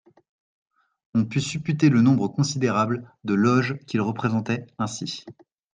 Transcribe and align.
On 1.13 1.25
put 1.25 1.41
supputer 1.41 1.89
le 1.89 2.01
nombre 2.01 2.27
considérable 2.27 3.07
de 3.23 3.35
Loges 3.35 3.77
qu'il 3.85 4.01
représentait 4.01 4.65
ainsi. 4.79 5.23